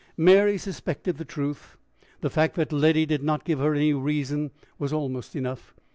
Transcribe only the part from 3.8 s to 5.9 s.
reason was almost enough.